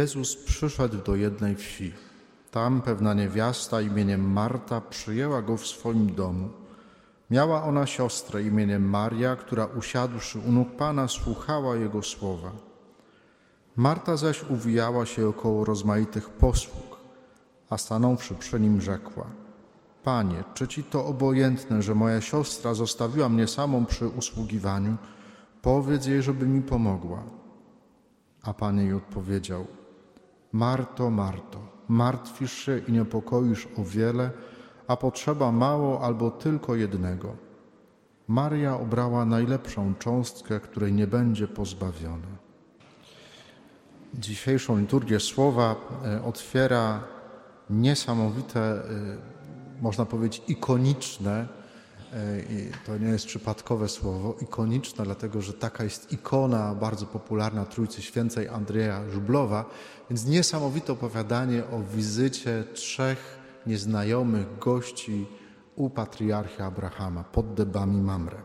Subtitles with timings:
[0.00, 1.92] Jezus przyszedł do jednej wsi.
[2.50, 6.48] Tam pewna niewiasta imieniem Marta przyjęła go w swoim domu.
[7.30, 12.52] Miała ona siostrę imieniem Maria, która usiadłszy u nóg Pana słuchała Jego słowa.
[13.76, 16.96] Marta zaś uwijała się około rozmaitych posług,
[17.70, 19.26] a stanąwszy przy nim rzekła
[20.04, 24.96] Panie, czy Ci to obojętne, że moja siostra zostawiła mnie samą przy usługiwaniu?
[25.62, 27.22] Powiedz jej, żeby mi pomogła.
[28.42, 29.66] A Pan jej odpowiedział
[30.56, 34.30] Marto, Marto, martwisz się i niepokoisz o wiele,
[34.88, 37.36] a potrzeba mało albo tylko jednego.
[38.28, 42.28] Maria obrała najlepszą cząstkę, której nie będzie pozbawiona.
[44.14, 47.00] Dzisiejszą liturgię słowa e, otwiera
[47.70, 48.82] niesamowite, e,
[49.80, 51.48] można powiedzieć, ikoniczne,
[52.50, 58.02] i to nie jest przypadkowe słowo, ikoniczne, dlatego że taka jest ikona bardzo popularna Trójcy
[58.02, 59.64] Świętej Andrzeja Żublowa,
[60.10, 65.26] więc niesamowite opowiadanie o wizycie trzech nieznajomych gości
[65.76, 68.42] u patriarchy Abrahama pod debami Mamre.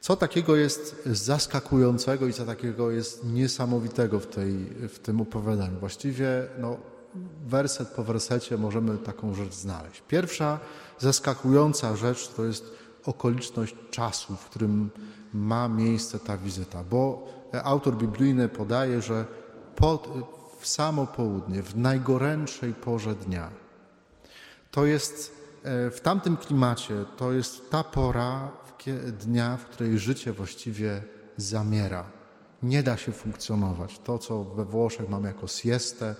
[0.00, 4.54] Co takiego jest zaskakującego i co takiego jest niesamowitego w, tej,
[4.88, 5.80] w tym opowiadaniu?
[5.80, 6.26] Właściwie
[6.58, 6.76] no,
[7.46, 10.02] werset po wersecie możemy taką rzecz znaleźć.
[10.08, 10.60] Pierwsza
[10.98, 12.64] zaskakująca rzecz to jest
[13.04, 14.90] okoliczność czasu, w którym
[15.32, 17.28] ma miejsce ta wizyta, bo
[17.64, 19.24] autor biblijny podaje, że
[19.76, 20.08] pod,
[20.60, 23.50] w samo południe, w najgorętszej porze dnia.
[24.70, 28.50] To jest e, w tamtym klimacie, to jest ta pora
[29.20, 31.02] dnia, w której życie właściwie
[31.36, 32.04] zamiera.
[32.62, 33.98] Nie da się funkcjonować.
[33.98, 36.14] To, co we Włoszech mamy jako siestę,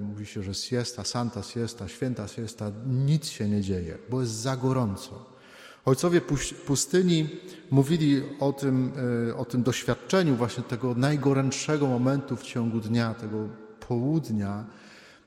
[0.00, 4.56] mówi się, że siesta, santa siesta, święta siesta, nic się nie dzieje, bo jest za
[4.56, 5.38] gorąco.
[5.84, 6.20] Ojcowie
[6.66, 7.28] pustyni
[7.70, 8.92] mówili o tym,
[9.30, 13.48] e, o tym doświadczeniu właśnie tego najgorętszego momentu w ciągu dnia, tego
[13.88, 14.64] południa.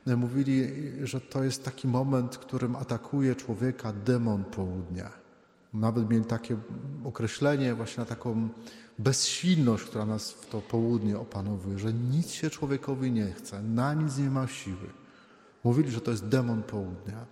[0.07, 0.67] E, mówili,
[1.03, 5.20] że to jest taki moment, którym atakuje człowieka demon południa.
[5.73, 6.57] Nawet mieli takie
[7.05, 8.49] określenie właśnie na taką
[8.99, 14.17] bezsilność, która nas w to południe opanowuje, że nic się człowiekowi nie chce, na nic
[14.17, 14.89] nie ma siły.
[15.63, 17.25] Mówili, że to jest demon południa.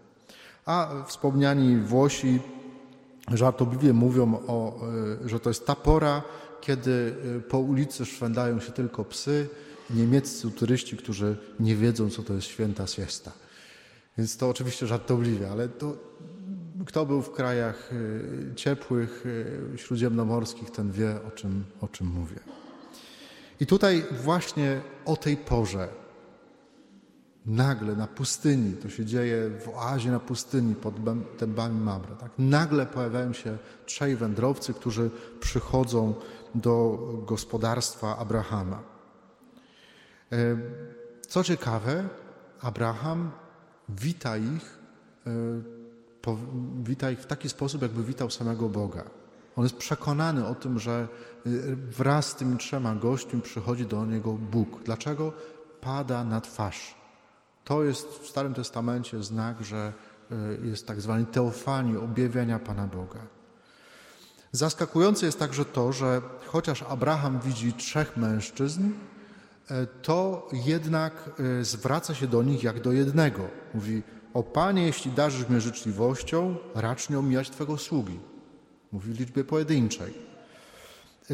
[0.66, 2.40] A wspomniani Włosi
[3.38, 4.82] żartobliwie mówią, o,
[5.26, 6.22] e, że to jest ta pora,
[6.62, 9.50] kiedy e, po ulicy szwędają się tylko psy,
[9.90, 13.32] niemieccy turyści, którzy nie wiedzą, co to jest święta siesta.
[14.18, 15.98] Więc to oczywiście żartobliwie, ale to,
[16.86, 17.92] kto był w krajach
[18.52, 19.24] e, ciepłych,
[19.76, 22.40] śródziemnomorskich, ten wie, o czym, o czym mówię.
[23.60, 25.90] I tutaj właśnie o tej porze
[27.46, 30.96] Nagle na pustyni, to się dzieje w oazie na pustyni pod
[31.40, 32.32] dębami Mamre, tak?
[32.38, 36.14] nagle pojawiają się trzej wędrowcy, którzy przychodzą
[36.56, 38.84] do gospodarstwa Abrahama.
[40.32, 40.36] E,
[41.28, 42.10] co ciekawe,
[42.62, 43.32] Abraham
[43.90, 44.80] wita ich,
[46.84, 49.04] wita ich w taki sposób, jakby witał samego Boga.
[49.56, 51.08] On jest przekonany o tym, że
[51.46, 54.84] e, wraz z tymi trzema gośćmi przychodzi do niego Bóg.
[54.84, 55.34] Dlaczego?
[55.82, 57.00] Pada na twarz
[57.70, 59.94] to jest w Starym Testamencie znak, że
[60.32, 63.20] e, jest tak zwany teofanii, objawienia Pana Boga.
[64.52, 68.92] Zaskakujące jest także to, że chociaż Abraham widzi trzech mężczyzn,
[69.72, 71.30] e, to jednak
[71.62, 73.48] zwraca się do nich jak do jednego.
[73.74, 74.04] Mówi,
[74.34, 78.20] o Panie, jeśli darzysz mnie życzliwością, racz nie omijać Twego sługi.
[78.92, 80.14] Mówi w liczbie pojedynczej.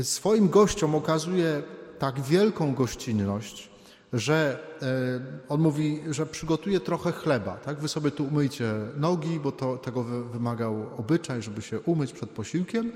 [0.04, 1.64] Swoim gościom okazuje
[2.00, 3.70] tak wielką gościnność,
[4.14, 7.58] że e, on mówi, że przygotuje trochę chleba.
[7.58, 7.80] Tak?
[7.80, 12.92] Wy sobie tu umyjcie nogi, bo to, tego wymagał obyczaj, żeby się umyć przed posiłkiem,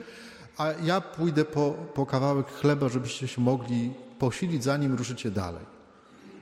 [0.58, 5.79] a ja pójdę po, po kawałek chleba, żebyście się mogli posilić, zanim ruszycie dalej.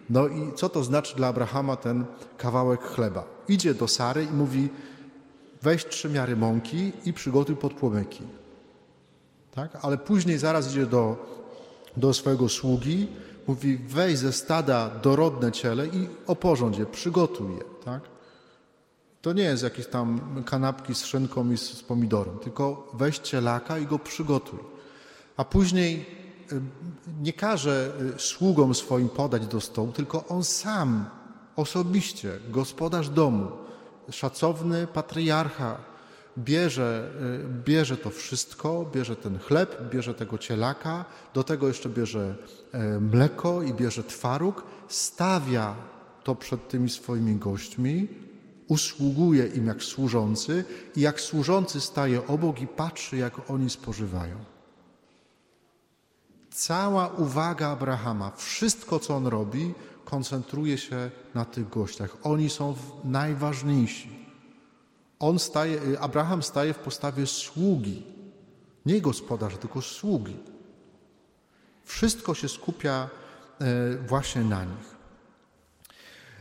[0.09, 2.05] No i co to znaczy dla Abrahama ten
[2.37, 3.23] kawałek chleba?
[3.47, 4.69] Idzie do Sary i mówi,
[5.61, 8.23] weź trzy miary mąki i przygotuj podpłomyki.
[9.55, 9.77] Tak?
[9.81, 11.25] Ale później zaraz idzie do,
[11.97, 13.07] do swojego sługi
[13.47, 17.63] mówi weź ze stada dorodne ciele i oporządź je, przygotuj je.
[17.85, 18.01] Tak?
[19.21, 23.85] To nie jest jakieś tam kanapki z szynką i z pomidorem, tylko weź cielaka i
[23.85, 24.59] go przygotuj.
[25.37, 26.05] A później
[27.21, 31.05] nie każe y, sługom swoim podać do stołu, tylko on sam,
[31.55, 33.51] osobiście, gospodarz domu,
[34.11, 35.77] szacowny patriarcha,
[36.37, 37.11] bierze,
[37.45, 42.35] y, bierze to wszystko, bierze ten chleb, bierze tego cielaka, do tego jeszcze bierze
[42.71, 45.75] e, mleko i bierze twaróg, stawia
[46.23, 48.07] to przed tymi swoimi gośćmi,
[48.67, 50.65] usługuje im jak służący
[50.95, 54.56] i jak służący staje obok i patrzy, jak oni spożywają.
[56.57, 59.73] Cała uwaga Abrahama, wszystko co on robi,
[60.05, 62.17] koncentruje się na tych gościach.
[62.23, 64.27] Oni są najważniejsi.
[65.19, 68.03] On staje, Abraham staje w postawie sługi,
[68.85, 70.37] nie gospodarza, tylko sługi.
[71.85, 73.09] Wszystko się skupia
[73.59, 74.95] e, właśnie na nich.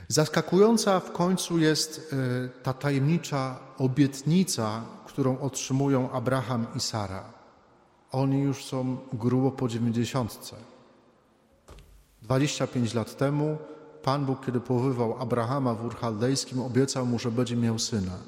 [0.09, 7.36] Zaskakująca w końcu jest e, ta tajemnicza obietnica, którą otrzymują Abraham i Sara.
[8.13, 10.57] Oni już są grubo po dziewięćdziesiątce.
[12.23, 13.59] 25 lat temu
[14.03, 18.19] Pan Bóg, kiedy powoływał Abrahama w Ur Chaldejskim, obiecał mu, że będzie miał syna.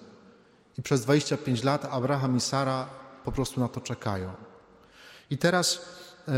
[0.78, 2.86] I przez 25 lat Abraham i Sara
[3.24, 4.30] po prostu na to czekają.
[5.30, 5.80] I teraz
[6.28, 6.32] e,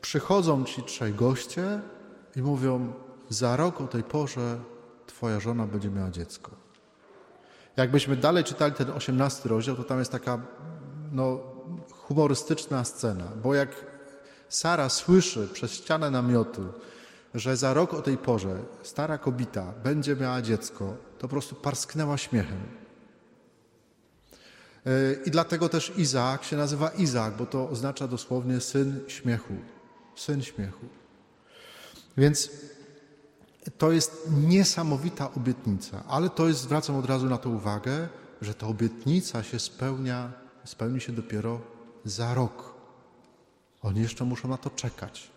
[0.00, 1.80] przychodzą ci trzej goście
[2.36, 2.92] i mówią:
[3.28, 4.58] Za rok o tej porze
[5.06, 6.50] Twoja żona będzie miała dziecko.
[7.76, 10.38] Jakbyśmy dalej czytali ten 18 rozdział, to tam jest taka
[11.12, 11.40] no,
[11.90, 13.68] humorystyczna scena, bo jak
[14.48, 16.62] Sara słyszy przez ścianę namiotu,
[17.34, 22.18] że za rok o tej porze stara kobieta będzie miała dziecko, to po prostu parsknęła
[22.18, 22.60] śmiechem.
[24.86, 29.54] E, I dlatego też Izaak się nazywa Izaak, bo to oznacza dosłownie syn śmiechu.
[30.16, 30.86] Syn śmiechu.
[32.16, 32.50] Więc
[33.78, 38.08] to jest niesamowita obietnica, ale to jest, zwracam od razu na to uwagę,
[38.42, 40.32] że ta obietnica się spełnia,
[40.64, 41.60] spełni się dopiero
[42.04, 42.74] za rok.
[43.82, 45.30] Oni jeszcze muszą na to czekać.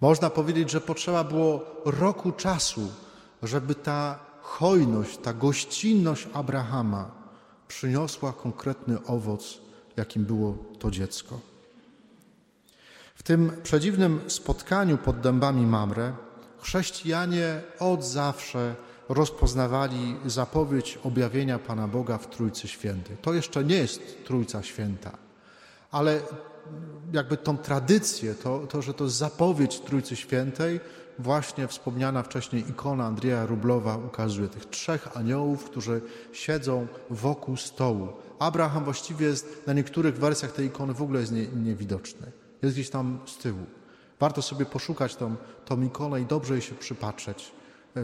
[0.00, 2.88] Można powiedzieć, że potrzeba było roku czasu,
[3.42, 7.10] żeby ta hojność, ta gościnność Abrahama
[7.68, 9.58] przyniosła konkretny owoc,
[9.96, 11.40] jakim było to dziecko.
[13.14, 16.12] W tym przedziwnym spotkaniu pod dębami Mamre
[16.58, 18.74] chrześcijanie od zawsze
[19.08, 23.16] rozpoznawali zapowiedź objawienia Pana Boga w Trójcy Świętej.
[23.22, 25.10] To jeszcze nie jest Trójca Święta,
[25.90, 26.20] ale
[27.12, 30.80] jakby tą tradycję, to, to, że to zapowiedź Trójcy Świętej,
[31.18, 36.00] właśnie wspomniana wcześniej ikona Andrzeja Rublowa ukazuje tych trzech aniołów, którzy
[36.32, 38.08] siedzą wokół stołu.
[38.38, 42.32] Abraham właściwie jest na niektórych wersjach tej ikony w ogóle jest nie, niewidoczny.
[42.62, 43.66] Jest gdzieś tam z tyłu.
[44.20, 47.52] Warto sobie poszukać tą, tą ikonę i dobrze jej się przypatrzeć.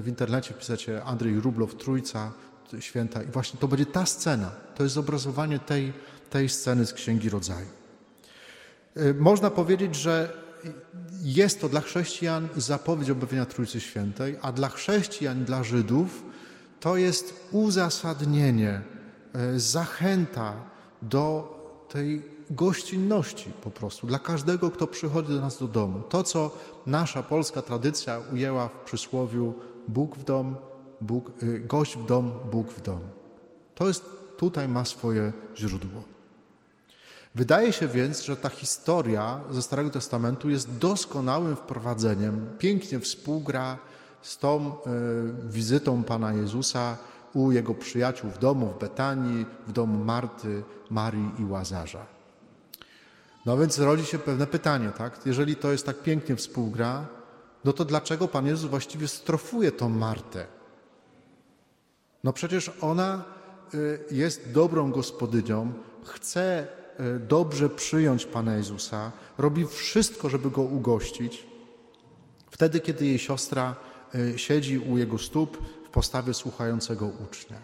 [0.00, 2.32] W internecie piszecie Andrzej Rublow, Trójca
[2.80, 4.50] Święta i właśnie to będzie ta scena.
[4.74, 5.92] To jest zobrazowanie tej,
[6.30, 7.66] tej sceny z Księgi Rodzaju.
[8.96, 10.42] Y, można powiedzieć, że
[11.22, 16.24] jest to dla chrześcijan zapowiedź objawienia Trójcy Świętej, a dla chrześcijan, dla Żydów
[16.80, 18.80] to jest uzasadnienie,
[19.54, 20.54] y, zachęta
[21.02, 21.58] do
[21.88, 26.02] tej gościnności po prostu dla każdego, kto przychodzi do nas do domu.
[26.08, 26.56] To, co
[26.86, 29.54] nasza polska tradycja ujęła w przysłowiu
[29.88, 30.56] Bóg w dom,
[31.00, 33.00] Bóg, y, gość w dom, Bóg w dom.
[33.74, 34.04] To jest,
[34.36, 36.02] tutaj ma swoje źródło.
[37.34, 43.78] Wydaje się więc, że ta historia ze Starego Testamentu jest doskonałym wprowadzeniem, pięknie współgra
[44.22, 44.72] z tą y,
[45.48, 46.96] wizytą Pana Jezusa
[47.34, 52.06] u jego przyjaciół w domu w Betanii, w domu Marty, Marii i Łazarza.
[53.46, 55.20] No więc rodzi się pewne pytanie, tak?
[55.26, 57.06] Jeżeli to jest tak pięknie współgra,
[57.64, 60.46] no to dlaczego Pan Jezus właściwie strofuje tą Martę?
[62.24, 63.24] No przecież ona
[63.74, 65.72] y, jest dobrą gospodynią,
[66.04, 66.66] chce
[67.00, 71.46] y, dobrze przyjąć Pana Jezusa, robi wszystko, żeby Go ugościć.
[72.50, 73.76] Wtedy, kiedy jej siostra
[74.14, 77.58] y, siedzi u Jego stóp w postawie słuchającego ucznia.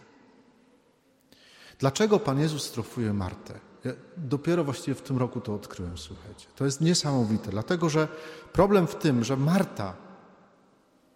[1.79, 3.68] Dlaczego Pan Jezus strofuje Martę?
[3.85, 6.47] Ja dopiero właściwie w tym roku to odkryłem, słuchajcie.
[6.57, 8.09] To jest niesamowite, dlatego że
[8.53, 9.95] problem w tym, że Marta,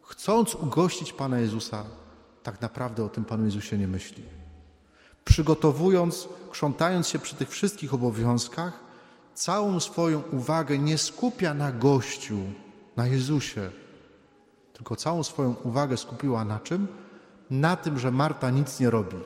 [0.03, 1.85] chcąc ugościć Pana Jezusa,
[2.43, 4.25] tak naprawdę o tym Panu Jezusie nie myśli.
[5.25, 8.81] Przygotowując, krzątając się przy tych wszystkich obowiązkach,
[9.35, 12.39] całą swoją uwagę nie skupia na gościu,
[12.97, 13.71] na Jezusie,
[14.73, 16.87] tylko całą swoją uwagę skupiła na czym?
[17.51, 19.17] Na tym, że Marta nic nie robi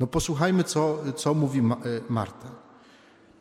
[0.00, 1.62] no posłuchajmy, co, co mówi e,
[2.08, 2.48] Marta.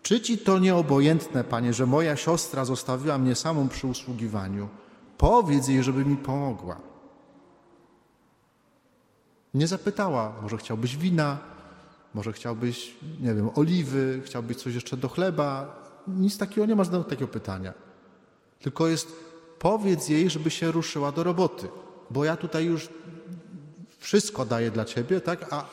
[0.03, 4.69] Czy ci to nieobojętne, panie, że moja siostra zostawiła mnie samą przy usługiwaniu?
[5.17, 6.77] Powiedz jej, żeby mi pomogła.
[9.53, 11.37] Nie zapytała, może chciałbyś wina,
[12.13, 15.75] może chciałbyś, nie wiem, oliwy, chciałbyś coś jeszcze do chleba.
[16.07, 17.73] Nic takiego nie ma żadnego takiego pytania.
[18.59, 19.07] Tylko jest,
[19.59, 21.67] powiedz jej, żeby się ruszyła do roboty,
[22.09, 22.89] bo ja tutaj już
[23.97, 25.53] wszystko daję dla ciebie, tak?
[25.53, 25.65] A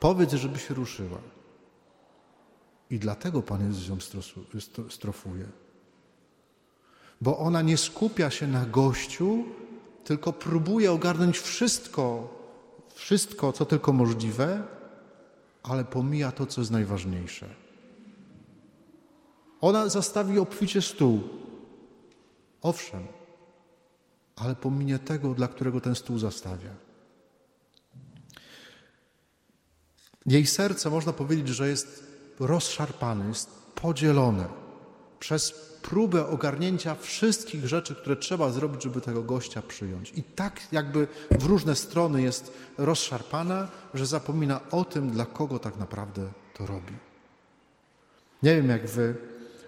[0.00, 1.18] powiedz, żeby się ruszyła.
[2.90, 3.98] I dlatego Pan Jezus ją
[4.90, 5.46] strofuje.
[7.20, 9.44] Bo ona nie skupia się na gościu,
[10.04, 12.34] tylko próbuje ogarnąć wszystko,
[12.94, 14.62] wszystko, co tylko możliwe,
[15.62, 17.48] ale pomija to, co jest najważniejsze.
[19.60, 21.20] Ona zastawi obficie stół.
[22.62, 23.06] Owszem,
[24.36, 26.87] ale pominie tego, dla którego ten stół zastawia.
[30.28, 32.04] Jej serce, można powiedzieć, że jest
[32.40, 34.48] rozszarpane, jest podzielone
[35.20, 40.12] przez próbę ogarnięcia wszystkich rzeczy, które trzeba zrobić, żeby tego gościa przyjąć.
[40.16, 45.76] I tak jakby w różne strony jest rozszarpana, że zapomina o tym, dla kogo tak
[45.76, 46.92] naprawdę to robi.
[48.42, 49.16] Nie wiem jak wy,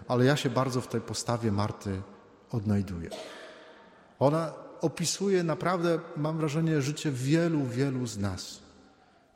[0.08, 2.02] ale ja się bardzo w tej postawie Marty
[2.52, 3.10] odnajduję.
[4.18, 8.60] Ona opisuje naprawdę, mam wrażenie, życie wielu, wielu z nas.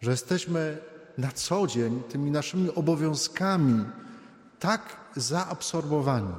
[0.00, 0.78] Że jesteśmy
[1.18, 3.84] na co dzień tymi naszymi obowiązkami
[4.58, 6.34] tak zaabsorbowani,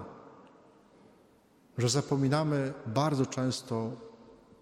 [1.77, 3.91] że zapominamy bardzo często,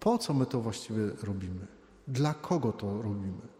[0.00, 1.66] po co my to właściwie robimy,
[2.08, 3.54] dla kogo to robimy.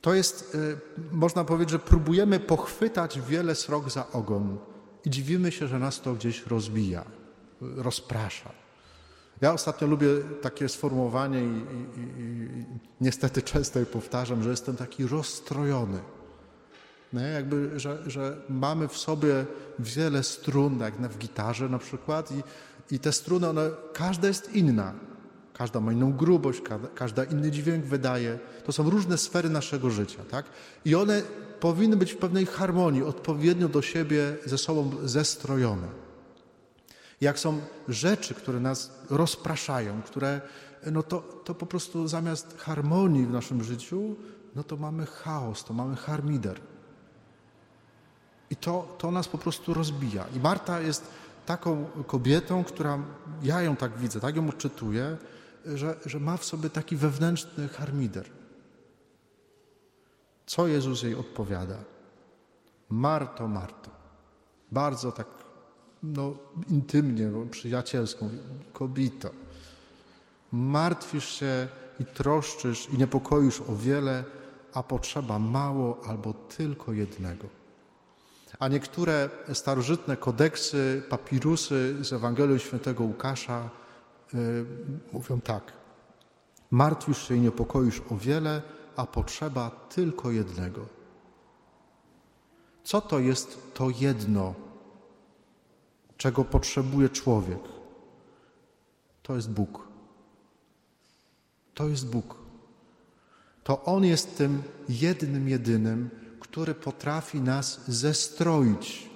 [0.00, 0.78] To jest, y,
[1.12, 4.58] można powiedzieć, że próbujemy pochwytać wiele srok za ogon
[5.04, 7.04] i dziwimy się, że nas to gdzieś rozbija,
[7.60, 8.50] rozprasza.
[9.40, 10.08] Ja ostatnio lubię
[10.42, 11.64] takie sformułowanie i,
[12.00, 12.48] i, i
[13.00, 15.98] niestety często je powtarzam, że jestem taki rozstrojony.
[17.12, 17.22] Nie?
[17.22, 19.46] Jakby, że, że mamy w sobie
[19.78, 22.42] wiele strun, jak w gitarze na przykład i,
[22.94, 24.94] i te struny, one, każda jest inna.
[25.52, 28.38] Każda ma inną grubość, każda, każda inny dźwięk wydaje.
[28.64, 30.46] To są różne sfery naszego życia, tak?
[30.84, 31.22] I one
[31.60, 35.99] powinny być w pewnej harmonii, odpowiednio do siebie ze sobą zestrojone.
[37.20, 40.40] Jak są rzeczy, które nas rozpraszają, które,
[40.92, 44.16] no to, to po prostu zamiast harmonii w naszym życiu,
[44.54, 46.60] no to mamy chaos, to mamy harmider.
[48.50, 50.26] I to, to nas po prostu rozbija.
[50.36, 51.10] I Marta jest
[51.46, 52.98] taką kobietą, która,
[53.42, 55.16] ja ją tak widzę, tak ją odczytuję,
[55.66, 58.26] że, że ma w sobie taki wewnętrzny harmider.
[60.46, 61.76] Co Jezus jej odpowiada?
[62.88, 63.90] Marto, Marto.
[64.72, 65.26] Bardzo tak
[66.02, 66.34] no,
[66.68, 68.30] intymnie, przyjacielską.
[68.72, 69.30] Kobito,
[70.52, 71.68] martwisz się
[72.00, 74.24] i troszczysz i niepokoisz o wiele,
[74.74, 77.48] a potrzeba mało albo tylko jednego.
[78.58, 83.70] A niektóre starożytne kodeksy, papirusy z Ewangelii Świętego Łukasza
[84.34, 84.66] yy,
[85.12, 85.72] mówią tak.
[86.70, 88.62] Martwisz się i niepokoisz o wiele,
[88.96, 90.86] a potrzeba tylko jednego.
[92.84, 94.54] Co to jest to jedno,
[96.20, 97.58] czego potrzebuje człowiek?
[99.22, 99.88] To jest Bóg.
[101.74, 102.34] To jest Bóg.
[103.64, 106.10] To On jest tym jednym, jedynym,
[106.40, 109.10] który potrafi nas zestroić,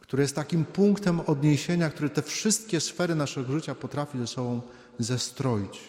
[0.00, 4.60] który jest takim punktem odniesienia, który te wszystkie sfery naszego życia potrafi ze sobą
[4.98, 5.80] zestroić.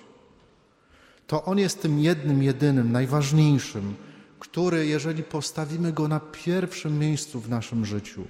[1.27, 3.96] To On jest tym jednym, jedynym, najważniejszym,
[4.39, 8.27] który, jeżeli postawimy Go na pierwszym miejscu w naszym życiu,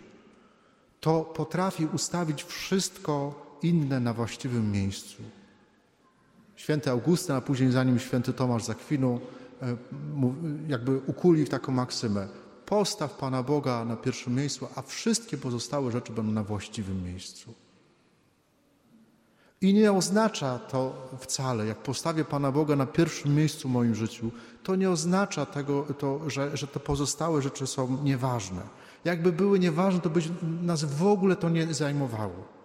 [1.05, 3.13] to potrafi ustawić wszystko
[3.61, 5.23] inne na właściwym miejscu.
[6.55, 9.19] Święty Augustyn, a później za nim święty Tomasz Zakwinu
[9.61, 9.77] E,
[10.67, 12.27] jakby ukuli taką maksymę.
[12.65, 17.53] Postaw Pana Boga na pierwszym miejscu, a wszystkie pozostałe rzeczy będą na właściwym miejscu.
[19.61, 24.31] I nie oznacza to wcale, jak postawię Pana Boga na pierwszym miejscu w moim życiu,
[24.63, 28.61] to nie oznacza tego, to, że, że te pozostałe rzeczy są nieważne.
[29.05, 30.21] Jakby były nieważne, to by
[30.61, 32.55] nas w ogóle to nie zajmowało.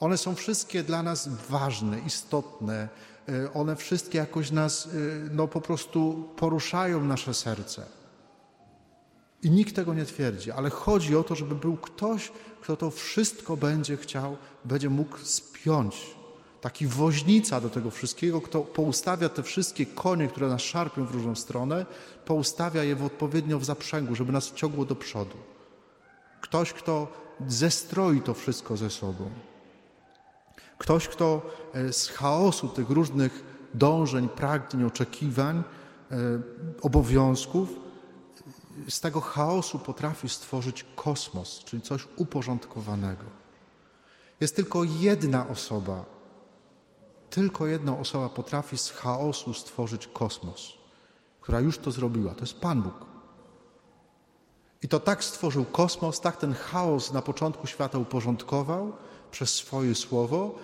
[0.00, 2.88] One są wszystkie dla nas ważne, istotne,
[3.30, 4.90] E, one wszystkie jakoś nas, e,
[5.30, 7.82] no po prostu poruszają nasze serce.
[9.42, 13.56] I nikt tego nie twierdzi, ale chodzi o to, żeby był ktoś, kto to wszystko
[13.56, 16.16] będzie chciał, będzie mógł spiąć.
[16.60, 21.34] Taki woźnica do tego wszystkiego, kto poustawia te wszystkie konie, które nas szarpią w różną
[21.34, 21.86] stronę,
[22.24, 25.36] poustawia je w odpowiednio w zaprzęgu, żeby nas ciągło do przodu.
[26.40, 27.08] Ktoś, kto
[27.46, 29.30] zestroi to wszystko ze sobą.
[30.78, 31.42] Ktoś, kto
[31.74, 33.44] e, z chaosu tych różnych
[33.74, 35.62] dążeń, pragnień, oczekiwań,
[36.10, 36.16] e,
[36.82, 37.68] obowiązków,
[38.88, 43.24] z tego chaosu potrafi stworzyć kosmos, czyli coś uporządkowanego.
[44.40, 46.04] Jest tylko jedna osoba,
[47.30, 50.72] tylko jedna osoba potrafi z chaosu stworzyć kosmos,
[51.40, 52.34] która już to zrobiła.
[52.34, 53.09] To jest Pan Bóg.
[54.82, 58.92] I to tak stworzył kosmos, tak ten chaos na początku świata uporządkował,
[59.30, 60.54] przez swoje słowo,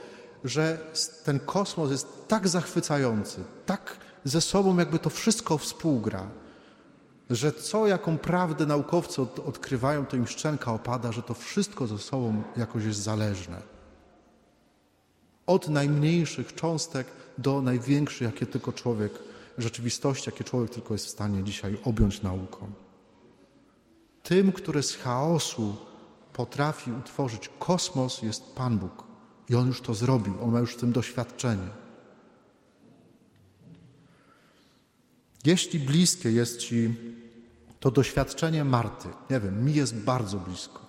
[0.44, 0.78] że
[1.24, 6.26] ten kosmos jest tak zachwycający, tak ze sobą jakby to wszystko współgra,
[7.30, 11.98] że co jaką prawdę naukowcy od, odkrywają, to im szczęka opada, że to wszystko ze
[11.98, 13.62] sobą jakoś jest zależne.
[15.46, 17.06] Od najmniejszych cząstek
[17.38, 19.12] do największych, jakie tylko człowiek,
[19.58, 22.72] rzeczywistości, jakie człowiek tylko jest w stanie dzisiaj objąć nauką.
[24.28, 25.76] Tym, który z chaosu
[26.32, 29.04] potrafi utworzyć kosmos, jest Pan Bóg.
[29.48, 31.68] I On już to zrobił, On ma już w tym doświadczenie.
[35.44, 36.94] Jeśli bliskie jest Ci
[37.80, 40.80] to doświadczenie Marty, nie wiem, mi jest bardzo blisko,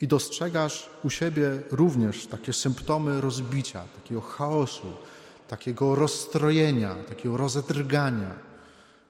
[0.00, 4.92] i dostrzegasz u siebie również takie symptomy rozbicia, takiego chaosu,
[5.48, 8.34] takiego rozstrojenia, takiego rozedrgania,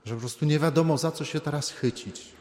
[0.04, 2.36] że po prostu nie wiadomo, za co się teraz chycić,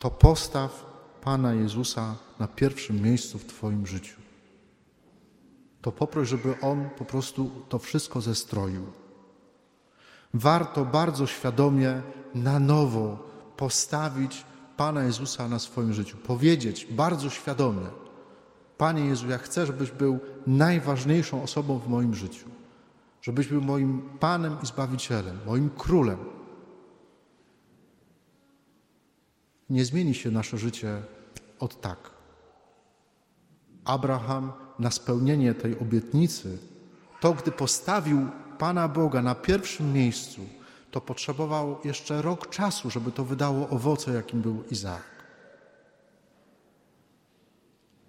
[0.00, 0.86] to postaw
[1.20, 4.16] Pana Jezusa na pierwszym miejscu w Twoim życiu.
[5.82, 8.86] To poproś, żeby On po prostu to wszystko zestroił.
[10.34, 12.02] Warto bardzo świadomie
[12.34, 13.18] na nowo
[13.56, 14.44] postawić
[14.76, 16.16] Pana Jezusa na swoim życiu.
[16.16, 17.86] Powiedzieć bardzo świadomie:
[18.78, 22.48] Panie Jezu, ja chcę, żebyś był najważniejszą osobą w moim życiu.
[23.22, 26.39] Żebyś był moim Panem i Zbawicielem, moim Królem.
[29.70, 31.02] Nie zmieni się nasze życie
[31.58, 32.10] od tak.
[33.84, 36.58] Abraham na spełnienie tej obietnicy,
[37.20, 40.40] to gdy postawił Pana Boga na pierwszym miejscu,
[40.90, 45.10] to potrzebował jeszcze rok czasu, żeby to wydało owoce, jakim był Izaak.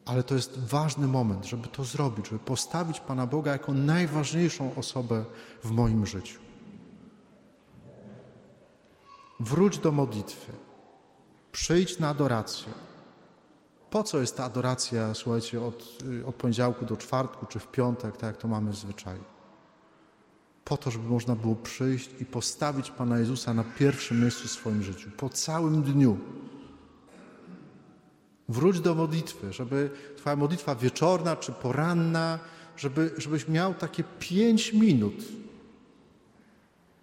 [0.06, 5.26] Ale to jest ważny moment, żeby to zrobić, żeby postawić Pana Boga jako najważniejszą osobę
[5.64, 6.40] w moim życiu.
[9.40, 10.52] Wróć do modlitwy.
[11.52, 12.74] Przyjdź na adorację.
[13.90, 18.24] Po co jest ta adoracja, słuchajcie, od, od poniedziałku do czwartku czy w piątek, tak
[18.24, 19.24] jak to mamy w zwyczaju?
[20.72, 24.84] po to, żeby można było przyjść i postawić Pana Jezusa na pierwszym miejscu w swoim
[24.84, 26.18] życiu, po całym dniu.
[28.50, 32.40] Wróć do modlitwy, żeby Twoja modlitwa wieczorna czy poranna,
[32.78, 35.16] żeby, żebyś miał takie pięć minut,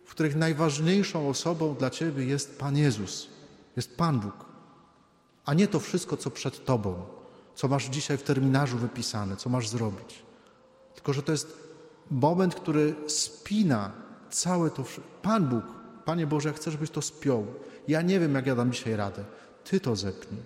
[0.04, 3.28] w których najważniejszą osobą dla Ciebie jest Pan Jezus,
[3.78, 4.44] jest Pan Bóg,
[5.44, 7.02] a nie to wszystko, co przed Tobą,
[7.54, 10.22] co masz dzisiaj w terminarzu wypisane, co masz zrobić.
[10.94, 11.58] Tylko, że to jest
[12.10, 13.92] moment, który spina
[14.30, 14.84] całe to.
[15.22, 15.64] Pan Bóg,
[16.04, 17.46] Panie Boże, ja chcę, żebyś to spiął.
[17.88, 19.24] Ja nie wiem, jak ja dam dzisiaj radę.
[19.64, 20.42] Ty to zepnij.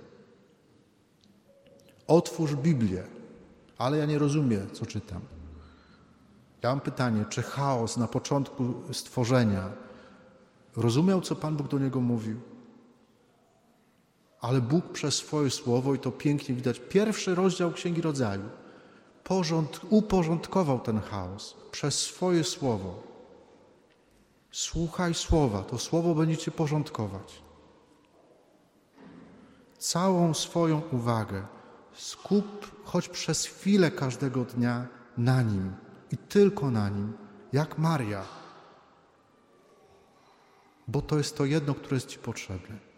[2.07, 3.03] Otwórz Biblię,
[3.79, 5.21] ale ja nie rozumiem, co czytam.
[6.63, 9.71] Ja mam pytanie, czy chaos na początku stworzenia
[10.77, 12.52] rozumiał, co Pan Bóg do niego mówił?
[14.43, 18.49] Ale Bóg przez swoje słowo, i to pięknie widać, pierwszy rozdział Księgi Rodzaju,
[19.25, 23.03] porząd, uporządkował ten chaos przez swoje słowo.
[24.51, 27.43] Słuchaj słowa, to słowo będzie cię porządkować.
[29.79, 31.47] Całą swoją uwagę
[31.95, 35.73] skup choć przez chwilę każdego dnia na nim
[36.13, 37.13] i tylko na nim,
[37.53, 38.25] jak Maria.
[40.89, 42.92] Bo to jest to jedno, które jest Ci potrzebne.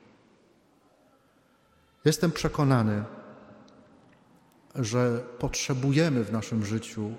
[2.05, 3.05] Jestem przekonany,
[4.75, 7.13] że potrzebujemy w naszym życiu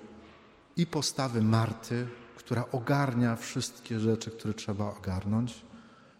[0.76, 5.62] i postawy Marty, która ogarnia wszystkie rzeczy, które trzeba ogarnąć,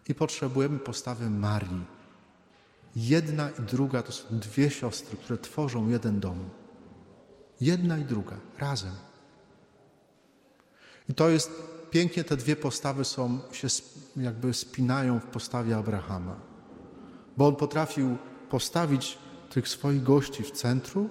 [0.07, 1.85] i potrzebujemy postawy Marii.
[2.95, 6.49] Jedna i druga to są dwie siostry, które tworzą jeden dom.
[7.61, 8.95] Jedna i druga, razem.
[11.09, 11.51] I to jest
[11.91, 13.67] pięknie, te dwie postawy są, się
[14.17, 16.35] jakby spinają w postawie Abrahama.
[17.37, 18.17] Bo on potrafił
[18.49, 19.17] postawić
[19.49, 21.09] tych swoich gości w centrum,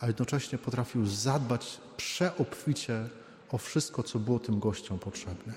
[0.00, 3.08] a jednocześnie potrafił zadbać przeobficie
[3.50, 5.52] o wszystko, co było tym gościom potrzebne.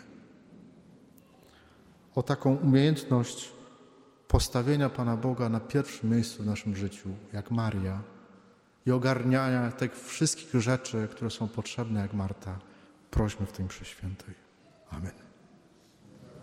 [2.16, 3.50] O taką umiejętność
[4.28, 8.02] postawienia Pana Boga na pierwszym miejscu w naszym życiu, jak Maria,
[8.86, 12.60] i ogarniania tych wszystkich rzeczy, które są potrzebne, jak Marta,
[13.12, 14.36] prośmy w tym Przeświętej.
[14.90, 15.29] Amen.